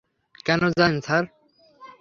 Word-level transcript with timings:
কেন 0.45 0.61
জানেন, 0.71 0.99
স্যার? 1.01 1.23